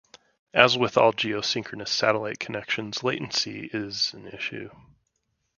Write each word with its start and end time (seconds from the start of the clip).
As 0.55 0.79
with 0.79 0.97
all 0.97 1.13
geosynchronous 1.13 1.89
satellite 1.89 2.39
connections, 2.39 3.03
latency 3.03 3.69
is 3.71 4.11
an 4.15 4.25
issue. 4.29 4.71